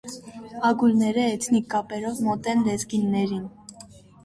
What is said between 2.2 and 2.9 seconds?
մոտ են